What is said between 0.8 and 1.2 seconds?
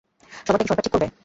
ঠিক করবে?